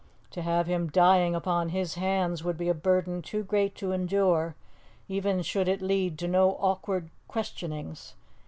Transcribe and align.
To 0.31 0.41
have 0.41 0.65
him 0.65 0.87
dying 0.87 1.35
upon 1.35 1.69
his 1.69 1.93
hands 1.93 2.43
would 2.43 2.57
be 2.57 2.69
a 2.69 2.73
burden 2.73 3.21
too 3.21 3.43
great 3.43 3.75
to 3.75 3.91
endure, 3.91 4.55
even 5.07 5.43
should 5.43 5.67
it 5.67 5.79
lead 5.79 6.17
to 6.17 6.27
no 6.27 6.53
awkward 6.53 7.11
questionings. 7.27 8.15